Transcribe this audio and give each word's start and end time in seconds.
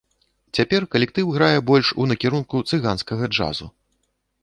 Цяпер 0.59 0.81
калектыў 0.95 1.27
грае 1.35 1.59
больш 1.73 1.93
у 2.01 2.09
накірунку 2.15 2.65
цыганскага 2.73 3.33
джазу. 3.35 3.73